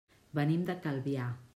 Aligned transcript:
Venim 0.39 0.63
de 0.71 0.77
Calvià. 0.87 1.33